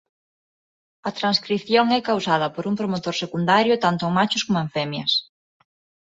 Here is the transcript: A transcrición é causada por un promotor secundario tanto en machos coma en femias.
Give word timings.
A 1.09 1.11
transcrición 1.19 1.85
é 1.97 1.99
causada 2.09 2.47
por 2.55 2.63
un 2.69 2.75
promotor 2.79 3.15
secundario 3.23 3.75
tanto 3.85 4.01
en 4.07 4.15
machos 4.17 4.43
coma 4.45 4.61
en 4.65 4.69
femias. 4.75 5.11